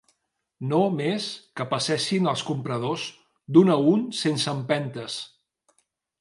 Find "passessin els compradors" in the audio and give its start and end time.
1.73-3.05